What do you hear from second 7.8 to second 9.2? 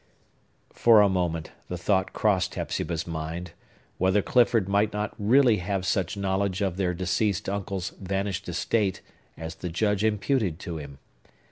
vanished estate